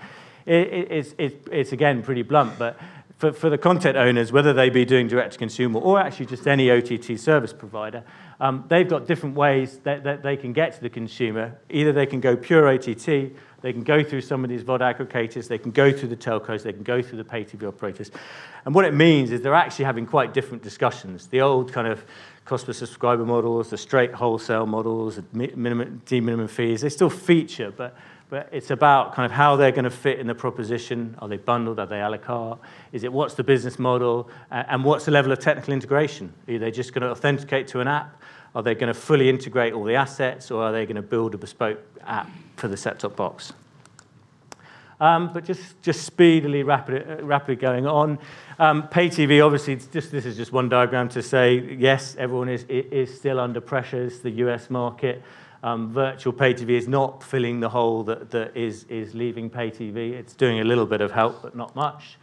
it, 0.46 0.90
it's, 0.90 1.14
it, 1.18 1.46
it's, 1.52 1.72
again, 1.72 2.02
pretty 2.02 2.22
blunt, 2.22 2.58
but 2.58 2.78
for, 3.18 3.32
for 3.32 3.50
the 3.50 3.58
content 3.58 3.96
owners, 3.96 4.32
whether 4.32 4.52
they 4.52 4.70
be 4.70 4.84
doing 4.84 5.06
direct 5.06 5.34
to 5.34 5.38
consumer 5.38 5.78
or 5.78 6.00
actually 6.00 6.26
just 6.26 6.46
any 6.48 6.70
OTT 6.70 7.18
service 7.18 7.52
provider, 7.52 8.02
um, 8.40 8.64
they've 8.68 8.88
got 8.88 9.06
different 9.06 9.36
ways 9.36 9.78
that, 9.84 10.02
that 10.04 10.22
they 10.22 10.36
can 10.36 10.52
get 10.52 10.72
to 10.72 10.80
the 10.80 10.90
consumer. 10.90 11.56
Either 11.70 11.92
they 11.92 12.06
can 12.06 12.20
go 12.20 12.34
pure 12.36 12.66
OTT, 12.66 13.32
they 13.62 13.72
can 13.72 13.84
go 13.84 14.02
through 14.04 14.20
some 14.20 14.44
of 14.44 14.50
these 14.50 14.64
VOD 14.64 14.80
aggregators, 14.80 15.48
they 15.48 15.58
can 15.58 15.70
go 15.70 15.92
through 15.92 16.08
the 16.08 16.16
telcos, 16.16 16.62
they 16.62 16.72
can 16.72 16.82
go 16.82 17.00
through 17.00 17.18
the 17.18 17.24
pay 17.24 17.44
TV 17.44 17.66
operators. 17.66 18.10
And 18.64 18.74
what 18.74 18.84
it 18.84 18.92
means 18.92 19.30
is 19.30 19.40
they're 19.40 19.54
actually 19.54 19.84
having 19.84 20.06
quite 20.06 20.34
different 20.34 20.62
discussions. 20.62 21.28
The 21.28 21.40
old 21.40 21.72
kind 21.72 21.86
of 21.86 22.04
cost 22.44 22.66
per 22.66 22.72
subscriber 22.72 23.24
models, 23.24 23.70
the 23.70 23.78
straight 23.78 24.12
wholesale 24.12 24.66
models, 24.66 25.20
minimum, 25.32 26.02
minimum 26.10 26.48
fees, 26.48 26.80
they 26.80 26.88
still 26.88 27.08
feature, 27.08 27.70
but, 27.70 27.96
but 28.30 28.48
it's 28.50 28.72
about 28.72 29.14
kind 29.14 29.26
of 29.26 29.32
how 29.32 29.54
they're 29.54 29.70
going 29.70 29.84
to 29.84 29.90
fit 29.90 30.18
in 30.18 30.26
the 30.26 30.34
proposition. 30.34 31.14
Are 31.20 31.28
they 31.28 31.36
bundled? 31.36 31.78
Are 31.78 31.86
they 31.86 32.00
a 32.00 32.10
la 32.10 32.16
carte? 32.16 32.58
Is 32.90 33.04
it 33.04 33.12
what's 33.12 33.34
the 33.34 33.44
business 33.44 33.78
model? 33.78 34.28
And 34.50 34.84
what's 34.84 35.04
the 35.04 35.12
level 35.12 35.30
of 35.30 35.38
technical 35.38 35.72
integration? 35.72 36.32
Are 36.48 36.58
they 36.58 36.72
just 36.72 36.92
going 36.92 37.02
to 37.02 37.10
authenticate 37.10 37.68
to 37.68 37.80
an 37.80 37.88
app? 37.88 38.20
Are 38.54 38.62
they 38.62 38.74
going 38.74 38.92
to 38.92 38.98
fully 38.98 39.28
integrate 39.28 39.72
all 39.72 39.84
the 39.84 39.94
assets, 39.94 40.50
or 40.50 40.62
are 40.62 40.72
they 40.72 40.84
going 40.84 40.96
to 40.96 41.02
build 41.02 41.34
a 41.34 41.38
bespoke 41.38 41.80
app 42.06 42.28
for 42.56 42.68
the 42.68 42.76
set-top 42.76 43.16
box? 43.16 43.52
Um, 45.02 45.32
but 45.32 45.44
just, 45.44 45.82
just 45.82 46.04
speedily, 46.04 46.62
rapid, 46.62 47.20
uh, 47.20 47.24
rapidly 47.24 47.56
going 47.56 47.88
on. 47.88 48.20
Um, 48.60 48.86
pay 48.86 49.08
TV, 49.08 49.44
obviously, 49.44 49.76
just, 49.90 50.12
this 50.12 50.24
is 50.24 50.36
just 50.36 50.52
one 50.52 50.68
diagram 50.68 51.08
to 51.08 51.22
say, 51.22 51.76
yes, 51.76 52.14
everyone 52.20 52.48
is, 52.48 52.64
is 52.68 53.12
still 53.12 53.40
under 53.40 53.60
pressure. 53.60 54.08
The 54.08 54.30
US 54.30 54.70
market. 54.70 55.22
Um, 55.64 55.92
virtual 55.92 56.32
pay 56.32 56.54
TV 56.54 56.70
is 56.70 56.86
not 56.86 57.22
filling 57.22 57.58
the 57.58 57.68
hole 57.68 58.04
that, 58.04 58.30
that 58.30 58.56
is, 58.56 58.84
is 58.84 59.14
leaving 59.14 59.50
pay 59.50 59.70
TV. 59.70 60.12
It's 60.12 60.34
doing 60.34 60.60
a 60.60 60.64
little 60.64 60.86
bit 60.86 61.00
of 61.00 61.10
help, 61.10 61.42
but 61.42 61.56
not 61.56 61.74
much. 61.74 62.16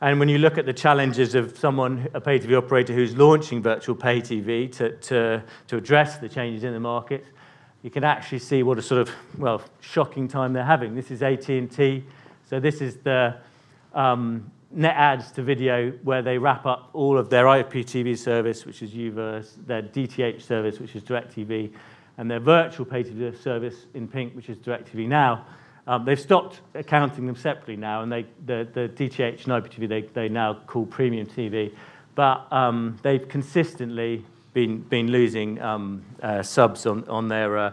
And 0.00 0.20
when 0.20 0.28
you 0.28 0.38
look 0.38 0.58
at 0.58 0.66
the 0.66 0.72
challenges 0.72 1.34
of 1.34 1.58
someone, 1.58 2.08
a 2.14 2.20
pay 2.20 2.38
TV 2.38 2.56
operator 2.56 2.92
who's 2.92 3.16
launching 3.16 3.60
virtual 3.60 3.96
pay 3.96 4.20
TV 4.20 4.70
to, 4.76 4.96
to, 4.96 5.42
to 5.66 5.76
address 5.76 6.18
the 6.18 6.28
changes 6.28 6.62
in 6.62 6.72
the 6.72 6.78
market, 6.78 7.24
you 7.82 7.90
can 7.90 8.04
actually 8.04 8.38
see 8.38 8.62
what 8.62 8.78
a 8.78 8.82
sort 8.82 9.00
of, 9.00 9.10
well, 9.38 9.60
shocking 9.80 10.28
time 10.28 10.52
they're 10.52 10.64
having. 10.64 10.94
This 10.94 11.10
is 11.10 11.22
AT&T. 11.22 12.04
So 12.48 12.60
this 12.60 12.80
is 12.80 12.96
the 12.98 13.36
um, 13.92 14.50
net 14.70 14.94
adds 14.96 15.32
to 15.32 15.42
video 15.42 15.90
where 16.04 16.22
they 16.22 16.38
wrap 16.38 16.64
up 16.64 16.90
all 16.92 17.18
of 17.18 17.28
their 17.28 17.46
IPTV 17.46 18.16
service, 18.16 18.64
which 18.64 18.82
is 18.82 18.94
U-verse, 18.94 19.56
their 19.66 19.82
DTH 19.82 20.42
service, 20.42 20.78
which 20.78 20.94
is 20.94 21.02
DirecTV, 21.02 21.72
and 22.18 22.30
their 22.30 22.40
virtual 22.40 22.86
pay 22.86 23.02
TV 23.02 23.36
service 23.36 23.86
in 23.94 24.06
pink, 24.06 24.34
which 24.36 24.48
is 24.48 24.58
DirecTV 24.58 25.08
Now. 25.08 25.44
Um, 25.88 26.04
they've 26.04 26.20
stopped 26.20 26.60
accounting 26.74 27.26
them 27.26 27.34
separately 27.34 27.76
now, 27.76 28.02
and 28.02 28.12
they, 28.12 28.26
the, 28.44 28.68
the 28.74 28.90
DTH 28.90 29.44
and 29.46 29.64
IPTV 29.64 29.88
they, 29.88 30.02
they 30.02 30.28
now 30.28 30.54
call 30.66 30.84
premium 30.84 31.26
TV. 31.26 31.72
But 32.14 32.46
um, 32.52 32.98
they've 33.02 33.26
consistently 33.26 34.22
been, 34.52 34.80
been 34.82 35.10
losing 35.10 35.60
um, 35.62 36.04
uh, 36.22 36.42
subs 36.42 36.84
on, 36.84 37.08
on 37.08 37.28
their 37.28 37.56
uh, 37.56 37.72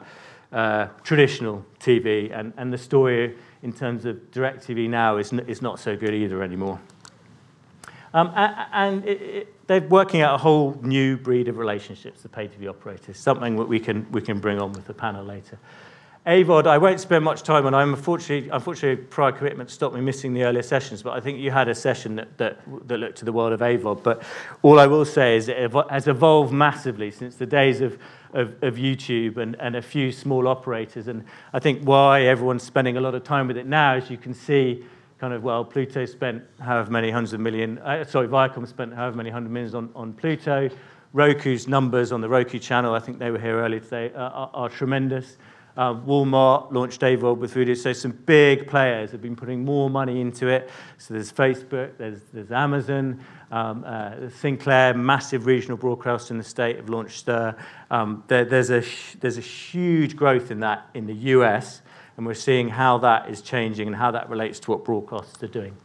uh, 0.53 0.87
traditional 1.03 1.65
TV, 1.81 2.31
and, 2.33 2.53
and 2.55 2.71
the 2.71 2.77
story 2.77 3.35
in 3.63 3.73
terms 3.73 4.05
of 4.05 4.15
DirecTV 4.31 4.89
now 4.89 5.17
is, 5.17 5.33
is 5.33 5.61
not 5.61 5.77
so 5.77 5.97
good 5.97 6.13
either 6.13 6.41
anymore. 6.41 6.79
Um, 8.13 8.31
and 8.35 9.05
it, 9.05 9.21
it, 9.21 9.67
they're 9.67 9.81
working 9.81 10.21
out 10.21 10.35
a 10.35 10.37
whole 10.37 10.79
new 10.81 11.17
breed 11.17 11.49
of 11.49 11.57
relationships, 11.57 12.21
the 12.21 12.29
pay 12.29 12.47
TV 12.47 12.69
operators, 12.69 13.17
something 13.17 13.57
that 13.57 13.65
we 13.67 13.77
can, 13.77 14.09
we 14.11 14.21
can 14.21 14.39
bring 14.39 14.61
on 14.61 14.71
with 14.71 14.85
the 14.85 14.93
panel 14.93 15.25
later. 15.25 15.59
AVOD, 16.27 16.65
I 16.65 16.79
won't 16.79 16.99
spend 16.99 17.23
much 17.23 17.43
time 17.43 17.67
on. 17.67 17.75
I'm 17.75 17.93
unfortunately, 17.93 18.49
unfortunately, 18.49 19.03
prior 19.05 19.31
commitment 19.31 19.69
stopped 19.69 19.93
me 19.93 20.01
missing 20.01 20.33
the 20.33 20.43
earlier 20.43 20.63
sessions, 20.63 21.03
but 21.03 21.11
I 21.13 21.19
think 21.19 21.37
you 21.37 21.51
had 21.51 21.67
a 21.67 21.75
session 21.75 22.15
that, 22.15 22.35
that, 22.39 22.59
that 22.87 22.97
looked 22.97 23.19
to 23.19 23.25
the 23.25 23.31
world 23.31 23.53
of 23.53 23.59
AVOD. 23.59 24.01
But 24.01 24.23
all 24.63 24.79
I 24.79 24.87
will 24.87 25.05
say 25.05 25.37
is 25.37 25.49
it 25.49 25.71
has 25.91 26.07
evolved 26.07 26.51
massively 26.51 27.11
since 27.11 27.35
the 27.35 27.45
days 27.45 27.79
of, 27.79 27.99
of, 28.33 28.55
of 28.63 28.75
YouTube 28.75 29.37
and, 29.37 29.55
and 29.59 29.75
a 29.75 29.81
few 29.83 30.11
small 30.11 30.47
operators. 30.47 31.07
And 31.07 31.23
I 31.53 31.59
think 31.59 31.83
why 31.83 32.23
everyone's 32.23 32.63
spending 32.63 32.97
a 32.97 33.01
lot 33.01 33.13
of 33.13 33.23
time 33.23 33.47
with 33.47 33.57
it 33.57 33.67
now 33.67 33.93
as 33.93 34.09
you 34.09 34.17
can 34.17 34.33
see 34.33 34.83
kind 35.19 35.33
of, 35.33 35.43
well, 35.43 35.63
Pluto 35.63 36.05
spent 36.05 36.43
however 36.59 36.91
many 36.91 37.09
hundreds 37.09 37.33
of 37.33 37.39
million, 37.39 37.77
uh, 37.79 38.03
sorry, 38.03 38.27
Viacom 38.27 38.67
spent 38.67 38.93
however 38.93 39.15
many 39.15 39.29
hundred 39.29 39.51
millions 39.51 39.75
on, 39.75 39.89
on 39.95 40.11
Pluto. 40.11 40.69
Roku's 41.13 41.67
numbers 41.67 42.11
on 42.11 42.19
the 42.19 42.27
Roku 42.27 42.59
channel, 42.59 42.93
I 42.93 42.99
think 42.99 43.19
they 43.19 43.31
were 43.31 43.39
here 43.39 43.61
earlier 43.61 43.79
today, 43.79 44.11
uh, 44.13 44.19
are, 44.19 44.49
are, 44.53 44.69
tremendous. 44.69 45.37
Uh, 45.77 45.93
Walmart 45.93 46.71
launched 46.71 47.01
AVOD 47.01 47.37
with 47.37 47.53
Vudu, 47.53 47.75
so 47.75 47.91
some 47.91 48.11
big 48.11 48.65
players 48.67 49.11
have 49.11 49.21
been 49.21 49.35
putting 49.35 49.65
more 49.65 49.89
money 49.89 50.21
into 50.21 50.47
it. 50.47 50.69
So 50.97 51.13
there's 51.13 51.31
Facebook, 51.31 51.97
there's, 51.97 52.21
there's 52.31 52.51
Amazon, 52.51 53.19
um, 53.51 53.83
uh, 53.85 54.29
Sinclair, 54.29 54.93
massive 54.93 55.45
regional 55.45 55.75
broadcaster 55.75 56.33
in 56.33 56.37
the 56.37 56.45
state, 56.45 56.77
have 56.77 56.87
launched 56.87 57.25
STIRR. 57.25 57.57
Um, 57.91 58.23
there, 58.27 58.45
there's, 58.45 58.71
a, 58.71 58.83
there's 59.19 59.37
a 59.37 59.41
huge 59.41 60.15
growth 60.15 60.49
in 60.49 60.61
that 60.61 60.87
in 60.93 61.07
the 61.07 61.13
US, 61.13 61.81
and 62.15 62.25
we're 62.25 62.35
seeing 62.35 62.69
how 62.69 62.97
that 62.99 63.29
is 63.29 63.41
changing 63.41 63.87
and 63.87 63.95
how 63.95 64.11
that 64.11 64.29
relates 64.29 64.59
to 64.61 64.71
what 64.71 64.85
broadcasters 64.85 65.43
are 65.43 65.47
doing. 65.47 65.75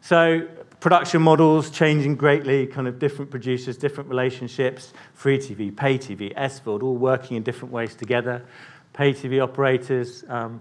So 0.00 0.48
production 0.82 1.22
models 1.22 1.70
changing 1.70 2.16
greatly, 2.16 2.66
kind 2.66 2.88
of 2.88 2.98
different 2.98 3.30
producers, 3.30 3.76
different 3.76 4.10
relationships, 4.10 4.92
free 5.14 5.38
TV, 5.38 5.74
pay 5.74 5.96
TV, 5.96 6.34
SVOD, 6.34 6.82
all 6.82 6.96
working 6.96 7.36
in 7.36 7.44
different 7.44 7.72
ways 7.72 7.94
together. 7.94 8.44
Pay 8.92 9.12
TV 9.12 9.40
operators, 9.40 10.24
um, 10.28 10.60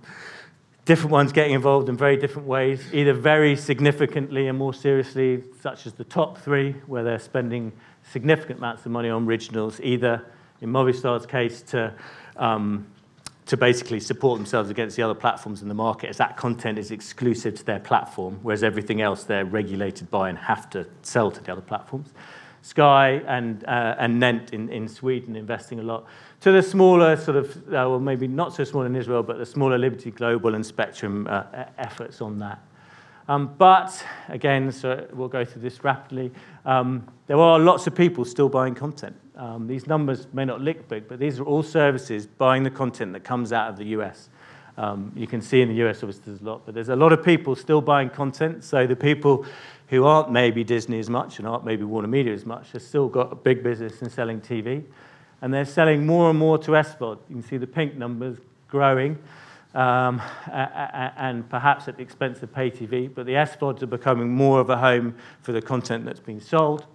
different 0.86 1.12
ones 1.12 1.32
getting 1.32 1.56
involved 1.56 1.90
in 1.90 1.98
very 1.98 2.18
different 2.18 2.48
ways, 2.48 2.84
either 2.94 3.14
very 3.14 3.56
significantly 3.56 4.48
and 4.48 4.60
more 4.60 4.76
seriously, 4.76 5.44
such 5.60 5.88
as 5.88 5.94
the 5.94 6.04
top 6.04 6.38
three, 6.38 6.74
where 6.86 7.04
they're 7.04 7.18
spending 7.18 7.72
significant 8.12 8.60
amounts 8.60 8.86
of 8.86 8.92
money 8.92 9.10
on 9.10 9.26
originals, 9.26 9.82
either 9.82 10.24
in 10.62 10.70
Movistar's 10.70 11.26
case 11.26 11.64
to 11.64 11.92
um, 12.38 12.86
to 13.52 13.58
basically 13.58 14.00
support 14.00 14.40
themselves 14.40 14.70
against 14.70 14.96
the 14.96 15.04
other 15.04 15.14
platforms 15.14 15.62
in 15.62 15.68
the 15.68 15.74
market 15.74 16.10
as 16.10 16.16
that 16.16 16.38
content 16.38 16.80
is 16.80 16.90
exclusive 16.90 17.54
to 17.54 17.66
their 17.66 17.82
platform, 17.82 18.40
whereas 18.44 18.64
everything 18.64 19.02
else 19.02 19.26
they're 19.26 19.44
regulated 19.44 20.10
by 20.10 20.30
and 20.30 20.38
have 20.38 20.70
to 20.70 20.88
sell 21.02 21.30
to 21.30 21.44
the 21.44 21.52
other 21.52 21.60
platforms. 21.60 22.14
Sky 22.62 23.22
and, 23.28 23.66
uh, 23.66 23.96
and 24.00 24.22
Nent 24.22 24.54
in, 24.54 24.70
in 24.70 24.88
Sweden 24.88 25.36
investing 25.36 25.82
a 25.82 25.84
lot. 25.84 26.06
To 26.40 26.54
the 26.54 26.64
smaller, 26.64 27.18
sort 27.18 27.36
of, 27.36 27.58
uh, 27.68 27.92
well, 27.92 28.00
maybe 28.00 28.26
not 28.26 28.56
so 28.56 28.64
small 28.64 28.84
in 28.84 28.96
Israel, 28.96 29.22
but 29.22 29.38
the 29.38 29.46
smaller 29.46 29.78
Liberty 29.78 30.12
Global 30.12 30.56
and 30.56 30.66
Spectrum 30.66 31.28
uh, 31.30 31.44
efforts 31.78 32.22
on 32.22 32.40
that. 32.40 32.58
Um, 33.32 33.56
but 33.58 34.06
again, 34.28 34.74
so 34.74 35.08
we'll 35.14 35.30
go 35.30 35.46
through 35.46 35.62
this 35.62 35.86
rapidly. 35.86 36.34
Um, 36.66 37.08
there 37.28 37.40
are 37.40 37.60
lots 37.60 37.88
of 37.88 37.96
people 37.96 38.26
still 38.26 38.50
buying 38.50 38.76
content. 38.76 39.16
Um, 39.38 39.68
these 39.68 39.88
numbers 39.88 40.28
may 40.34 40.44
not 40.44 40.60
look 40.60 40.86
big, 40.90 41.08
but 41.08 41.18
these 41.18 41.40
are 41.40 41.46
all 41.46 41.64
services 41.64 42.28
buying 42.28 42.64
the 42.64 42.70
content 42.70 43.14
that 43.14 43.24
comes 43.24 43.54
out 43.54 43.70
of 43.70 43.78
the 43.78 43.86
US. 43.86 44.28
Um, 44.76 45.14
you 45.16 45.28
can 45.28 45.42
see 45.42 45.62
in 45.62 45.70
the 45.70 45.76
US, 45.76 46.04
obviously, 46.04 46.24
there's 46.26 46.42
a 46.42 46.44
lot, 46.44 46.64
but 46.66 46.76
there's 46.76 46.90
a 46.90 46.96
lot 46.98 47.14
of 47.14 47.24
people 47.24 47.56
still 47.56 47.80
buying 47.80 48.10
content. 48.10 48.66
So 48.66 48.86
the 48.86 48.98
people 48.98 49.46
who 49.88 50.04
aren't 50.04 50.30
maybe 50.30 50.66
Disney 50.66 51.00
as 51.00 51.10
much 51.10 51.40
and 51.40 51.48
aren't 51.48 51.64
maybe 51.64 51.86
Warner 51.86 52.10
Media 52.10 52.34
as 52.34 52.46
much 52.46 52.74
have 52.74 52.82
still 52.82 53.08
got 53.08 53.32
a 53.32 53.36
big 53.36 53.64
business 53.64 54.02
in 54.02 54.10
selling 54.10 54.42
TV. 54.42 54.84
And 55.42 55.54
they're 55.54 55.64
selling 55.64 56.06
more 56.06 56.30
and 56.30 56.38
more 56.38 56.58
to 56.58 56.72
SVOD. 56.72 57.20
You 57.30 57.36
can 57.36 57.44
see 57.44 57.56
the 57.56 57.66
pink 57.66 57.96
numbers 57.96 58.40
growing 58.68 59.18
um, 59.74 60.22
and 60.52 61.50
perhaps 61.50 61.88
at 61.88 61.98
the 61.98 62.04
expense 62.04 62.44
of 62.44 62.54
pay 62.54 62.70
TV, 62.70 63.14
but 63.14 63.26
the 63.26 63.34
SVODs 63.34 63.82
are 63.84 63.88
becoming 63.88 64.30
more 64.30 64.60
of 64.60 64.70
a 64.70 64.78
home 64.78 65.16
for 65.42 65.52
the 65.52 65.62
content 65.62 66.06
that's 66.06 66.20
being 66.20 66.42
sold. 66.42 66.86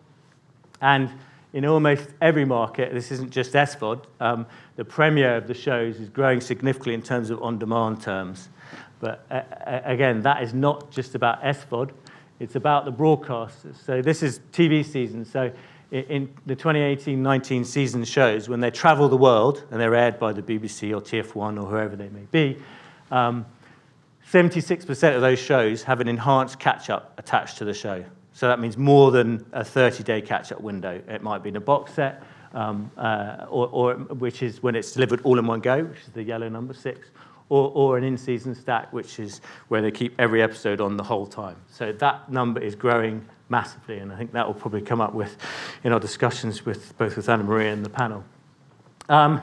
And 0.80 1.10
in 1.52 1.64
almost 1.64 2.08
every 2.20 2.44
market, 2.44 2.92
this 2.92 3.10
isn't 3.10 3.30
just 3.30 3.54
SVOD, 3.54 4.04
um, 4.20 4.46
the 4.76 4.84
premiere 4.84 5.36
of 5.36 5.46
the 5.46 5.54
shows 5.54 5.98
is 6.00 6.10
growing 6.10 6.40
significantly 6.40 6.92
in 6.92 7.02
terms 7.02 7.30
of 7.30 7.42
on-demand 7.42 8.02
terms. 8.02 8.50
But 9.00 9.24
uh, 9.30 9.40
again, 9.84 10.22
that 10.22 10.42
is 10.42 10.52
not 10.52 10.90
just 10.90 11.14
about 11.14 11.42
SVOD, 11.42 11.92
it's 12.40 12.56
about 12.56 12.84
the 12.84 12.92
broadcasters. 12.92 13.82
So 13.82 14.02
this 14.02 14.22
is 14.22 14.40
TV 14.52 14.84
season. 14.84 15.24
So 15.24 15.50
in 15.90 16.32
the 16.46 16.56
2018-19 16.56 17.64
season 17.64 18.04
shows, 18.04 18.48
when 18.48 18.60
they 18.60 18.70
travel 18.70 19.08
the 19.08 19.16
world 19.16 19.64
and 19.70 19.80
they're 19.80 19.94
aired 19.94 20.18
by 20.18 20.32
the 20.32 20.42
BBC 20.42 20.90
or 20.90 21.00
TF1 21.00 21.62
or 21.62 21.66
whoever 21.66 21.94
they 21.94 22.08
may 22.08 22.26
be, 22.30 22.58
um, 23.10 23.46
76% 24.30 25.14
of 25.14 25.20
those 25.20 25.38
shows 25.38 25.84
have 25.84 26.00
an 26.00 26.08
enhanced 26.08 26.58
catch-up 26.58 27.14
attached 27.18 27.58
to 27.58 27.64
the 27.64 27.74
show. 27.74 28.04
So 28.32 28.48
that 28.48 28.58
means 28.58 28.76
more 28.76 29.12
than 29.12 29.46
a 29.52 29.62
30-day 29.62 30.22
catch-up 30.22 30.60
window. 30.60 31.00
It 31.08 31.22
might 31.22 31.42
be 31.42 31.50
in 31.50 31.56
a 31.56 31.60
box 31.60 31.94
set, 31.94 32.22
um, 32.52 32.90
uh, 32.96 33.46
or, 33.48 33.68
or, 33.68 33.94
which 33.94 34.42
is 34.42 34.62
when 34.62 34.74
it's 34.74 34.92
delivered 34.92 35.20
all 35.22 35.38
in 35.38 35.46
one 35.46 35.60
go, 35.60 35.84
which 35.84 36.00
is 36.00 36.08
the 36.08 36.22
yellow 36.22 36.48
number 36.48 36.74
six, 36.74 37.10
or, 37.48 37.70
or 37.74 37.96
an 37.96 38.02
in-season 38.02 38.56
stack, 38.56 38.92
which 38.92 39.20
is 39.20 39.40
where 39.68 39.80
they 39.80 39.92
keep 39.92 40.14
every 40.18 40.42
episode 40.42 40.80
on 40.80 40.96
the 40.96 41.04
whole 41.04 41.26
time. 41.26 41.56
So 41.70 41.92
that 41.92 42.30
number 42.30 42.60
is 42.60 42.74
growing 42.74 43.24
massively, 43.48 43.98
and 43.98 44.12
I 44.12 44.16
think 44.16 44.32
that 44.32 44.46
will 44.46 44.54
probably 44.54 44.82
come 44.82 45.00
up 45.00 45.14
with 45.14 45.36
in 45.84 45.92
our 45.92 46.00
discussions 46.00 46.64
with 46.64 46.96
both 46.98 47.16
with 47.16 47.28
Anna 47.28 47.44
Maria 47.44 47.72
and 47.72 47.84
the 47.84 47.90
panel. 47.90 48.24
Um, 49.08 49.40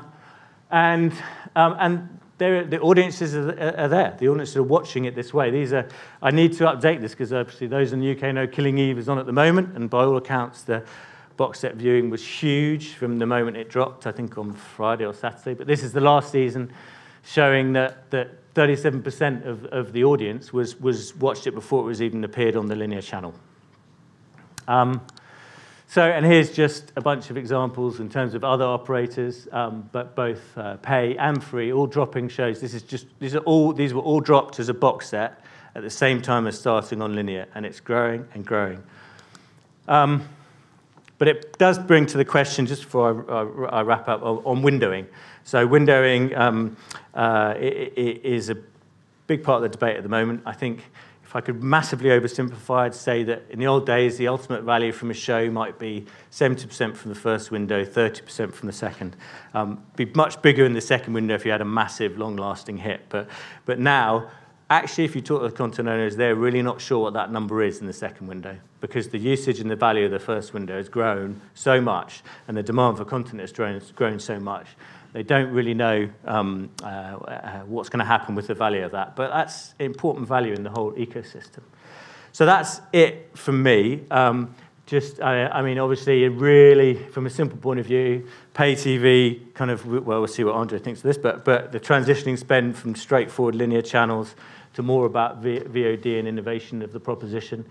and 0.72 1.13
um, 1.55 1.75
and 1.79 2.19
the 2.39 2.79
audiences 2.81 3.36
are, 3.36 3.75
are, 3.77 3.88
there. 3.88 4.15
The 4.19 4.27
audiences 4.27 4.57
are 4.57 4.63
watching 4.63 5.05
it 5.05 5.15
this 5.15 5.33
way. 5.33 5.51
These 5.51 5.72
are. 5.72 5.88
I 6.22 6.31
need 6.31 6.53
to 6.53 6.65
update 6.65 7.00
this 7.00 7.12
because 7.12 7.31
obviously 7.31 7.67
those 7.67 7.93
in 7.93 8.00
the 8.00 8.12
UK 8.12 8.33
know 8.33 8.48
Killing 8.48 8.77
Eve 8.77 8.98
is 8.98 9.07
on 9.07 9.17
at 9.17 9.25
the 9.25 9.33
moment, 9.33 9.75
and 9.75 9.89
by 9.89 10.03
all 10.03 10.17
accounts 10.17 10.63
the 10.63 10.83
box 11.38 11.60
set 11.60 11.75
viewing 11.75 12.10
was 12.10 12.25
huge 12.25 12.93
from 12.93 13.17
the 13.17 13.25
moment 13.25 13.57
it 13.57 13.69
dropped. 13.69 14.07
I 14.07 14.12
think 14.12 14.38
on 14.38 14.53
Friday 14.53 15.05
or 15.05 15.13
Saturday. 15.13 15.53
But 15.53 15.67
this 15.67 15.83
is 15.83 15.93
the 15.93 16.01
last 16.01 16.31
season, 16.31 16.72
showing 17.24 17.74
that 17.74 18.10
that 18.12 18.53
37% 18.53 19.45
of, 19.48 19.65
of 19.65 19.93
the 19.93 20.03
audience 20.03 20.51
was 20.51 20.79
was 20.79 21.15
watched 21.15 21.48
it 21.48 21.53
before 21.53 21.81
it 21.83 21.86
was 21.86 22.01
even 22.01 22.24
appeared 22.24 22.55
on 22.55 22.65
the 22.65 22.75
linear 22.75 23.01
channel. 23.01 23.33
Um, 24.67 25.01
so, 25.88 26.01
and 26.01 26.25
here's 26.25 26.51
just 26.51 26.91
a 26.96 27.01
bunch 27.01 27.29
of 27.29 27.38
examples 27.38 28.00
in 28.00 28.10
terms 28.10 28.34
of 28.34 28.43
other 28.43 28.65
operators, 28.65 29.48
um, 29.51 29.88
but 29.91 30.15
both 30.15 30.41
uh, 30.58 30.77
pay 30.77 31.15
and 31.17 31.43
free, 31.43 31.72
all 31.72 31.86
dropping 31.86 32.29
shows. 32.29 32.60
This 32.60 32.74
is 32.74 32.82
just 32.82 33.05
these 33.20 33.36
are 33.36 33.39
all 33.41 33.74
these 33.74 33.93
were 33.93 34.01
all 34.01 34.20
dropped 34.20 34.60
as 34.60 34.70
a 34.70 34.74
box 34.74 35.10
set 35.10 35.41
at 35.75 35.84
the 35.84 35.89
same 35.89 36.22
time 36.22 36.48
as 36.48 36.60
starting 36.60 37.01
on 37.01 37.13
linear, 37.15 37.48
and 37.53 37.65
it's 37.65 37.79
growing 37.79 38.27
and 38.34 38.46
growing. 38.46 38.82
Um, 39.88 40.27
but 41.20 41.27
it 41.27 41.58
does 41.58 41.77
bring 41.77 42.05
to 42.08 42.17
the 42.17 42.25
question, 42.25 42.65
just 42.65 42.84
before 42.84 43.32
I, 43.32 43.79
I 43.79 43.82
wrap 43.84 44.10
up, 44.10 44.24
on 44.24 44.62
windowing. 44.62 45.05
So 45.43 45.67
windowing 45.67 46.38
um, 46.38 46.75
uh, 47.13 47.53
is 47.58 48.50
a 48.50 48.58
big 49.27 49.43
part 49.43 49.58
of 49.58 49.62
the 49.63 49.70
debate 49.70 49.98
at 49.98 50.03
the 50.03 50.10
moment. 50.10 50.41
I 50.46 50.53
think 50.53 50.84
I 51.34 51.42
could 51.42 51.63
massively 51.63 52.10
oversimplify, 52.10 52.82
I'd 52.82 52.96
say 52.96 53.24
that 53.24 53.44
in 53.50 53.60
the 53.60 53.66
old 53.66 53.86
days, 53.86 54.18
the 54.18 54.28
ultimate 54.28 54.63
value 54.63 54.92
from 54.92 55.10
a 55.10 55.16
show 55.16 55.50
might 55.50 55.80
be 55.80 56.06
70% 56.32 56.96
from 56.96 57.10
the 57.10 57.20
first 57.20 57.50
window, 57.50 57.84
30% 57.84 58.54
from 58.54 58.68
the 58.68 58.74
second. 58.74 59.16
Um, 59.54 59.84
be 59.96 60.06
much 60.13 60.42
bigger 60.44 60.63
in 60.63 60.74
the 60.74 60.82
second 60.82 61.13
window 61.13 61.34
if 61.34 61.44
you 61.44 61.52
had 61.52 61.62
a 61.62 61.66
massive, 61.66 62.18
long-lasting 62.20 62.78
hit. 62.78 63.02
But, 63.10 63.28
but 63.66 63.80
now, 63.80 64.30
actually, 64.70 65.06
if 65.06 65.16
you 65.16 65.22
talk 65.22 65.42
to 65.42 65.50
the 65.50 65.56
content 65.56 65.88
owners, 65.88 66.16
they're 66.16 66.36
really 66.36 66.62
not 66.62 66.80
sure 66.80 67.00
what 67.00 67.13
that 67.13 67.32
number 67.32 67.63
is 67.63 67.80
in 67.80 67.88
the 67.88 67.94
second 67.94 68.28
window 68.28 68.58
because 68.80 69.10
the 69.10 69.18
usage 69.18 69.60
and 69.60 69.72
the 69.72 69.75
value 69.75 70.06
of 70.06 70.12
the 70.12 70.20
first 70.20 70.54
window 70.54 70.78
has 70.78 70.90
grown 70.90 71.42
so 71.56 71.82
much 71.82 72.22
and 72.48 72.56
the 72.56 72.63
demand 72.63 72.98
for 72.98 73.06
content 73.06 73.40
has 73.40 73.52
grown, 73.52 73.82
grown 73.96 74.20
so 74.20 74.40
much 74.40 74.68
they 75.13 75.24
don't 75.24 75.51
really 75.51 75.75
know 75.75 76.10
um, 76.25 76.70
uh, 76.82 76.86
uh, 76.86 77.60
what's 77.62 77.89
going 77.89 78.00
to 78.00 78.05
happen 78.05 78.36
with 78.36 78.48
the 78.48 78.55
value 78.55 78.84
of 78.84 78.91
that. 78.91 79.15
But 79.15 79.29
that's 79.29 79.75
important 79.79 80.27
value 80.27 80.53
in 80.53 80.63
the 80.63 80.72
whole 80.72 80.91
ecosystem. 80.93 81.62
So 82.32 82.48
that's 82.48 82.82
it 82.91 83.29
from 83.36 83.62
me. 83.62 84.01
Um, 84.10 84.55
just, 84.88 85.22
I, 85.22 85.48
I, 85.48 85.62
mean, 85.62 85.77
obviously, 85.77 86.27
really, 86.27 86.96
from 86.96 87.25
a 87.27 87.29
simple 87.29 87.58
point 87.58 87.79
of 87.79 87.86
view, 87.86 88.27
pay 88.53 88.74
TV 88.74 89.53
kind 89.53 89.72
of, 89.72 89.86
well, 89.86 90.20
we'll 90.20 90.27
see 90.27 90.43
what 90.43 90.55
Andre 90.55 90.79
thinks 90.79 91.00
of 91.00 91.03
this, 91.03 91.17
but, 91.17 91.46
but 91.46 91.72
the 91.72 91.79
transitioning 91.79 92.38
spend 92.38 92.75
from 92.75 92.96
straightforward 92.96 93.55
linear 93.55 93.82
channels 93.82 94.36
to 94.74 94.82
more 94.82 95.05
about 95.05 95.38
v- 95.38 95.60
VOD 95.60 96.20
and 96.20 96.27
innovation 96.27 96.82
of 96.82 96.91
the 96.91 97.00
proposition. 97.00 97.65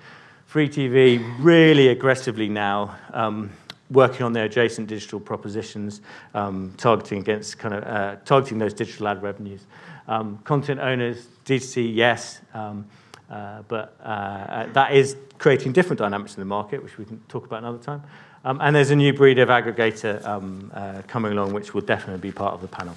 Free 0.46 0.68
TV 0.68 1.22
really 1.40 1.88
aggressively 1.88 2.48
now. 2.48 2.96
Um, 3.12 3.50
working 3.92 4.22
on 4.22 4.32
their 4.32 4.44
adjacent 4.44 4.88
digital 4.88 5.20
propositions, 5.20 6.00
um, 6.34 6.74
targeting 6.76 7.18
against 7.18 7.58
kind 7.58 7.74
of 7.74 7.84
uh, 7.84 8.16
targeting 8.24 8.58
those 8.58 8.74
digital 8.74 9.08
ad 9.08 9.22
revenues. 9.22 9.66
Um, 10.08 10.38
content 10.38 10.80
owners, 10.80 11.28
D2C, 11.44 11.94
yes, 11.94 12.40
um, 12.54 12.86
uh, 13.30 13.62
but 13.68 13.96
uh, 14.02 14.08
uh, 14.08 14.72
that 14.72 14.92
is 14.92 15.16
creating 15.38 15.72
different 15.72 15.98
dynamics 15.98 16.34
in 16.34 16.40
the 16.40 16.46
market, 16.46 16.82
which 16.82 16.98
we 16.98 17.04
can 17.04 17.20
talk 17.28 17.46
about 17.46 17.60
another 17.60 17.78
time. 17.78 18.02
Um, 18.44 18.60
and 18.60 18.74
there's 18.74 18.90
a 18.90 18.96
new 18.96 19.12
breed 19.12 19.38
of 19.38 19.48
aggregator 19.48 20.24
um, 20.26 20.70
uh, 20.74 21.02
coming 21.06 21.32
along, 21.32 21.52
which 21.52 21.74
will 21.74 21.80
definitely 21.80 22.20
be 22.20 22.32
part 22.32 22.54
of 22.54 22.60
the 22.60 22.68
panel. 22.68 22.96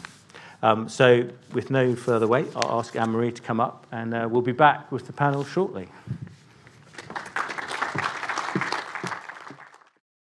Um, 0.64 0.90
so, 0.90 1.30
with 1.54 1.70
no 1.70 1.96
further 1.96 2.28
wait, 2.28 2.48
I'll 2.56 2.80
ask 2.80 2.96
Anne 2.96 3.12
Marie 3.12 3.32
to 3.32 3.42
come 3.42 3.60
up, 3.60 3.86
and 3.92 4.14
uh, 4.14 4.28
we'll 4.30 4.42
be 4.42 4.52
back 4.52 4.92
with 4.92 5.06
the 5.06 5.14
panel 5.14 5.44
shortly. 5.44 5.88